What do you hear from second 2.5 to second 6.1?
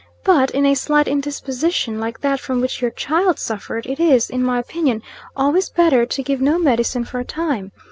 which your child suffered, it is, in my opinion, always better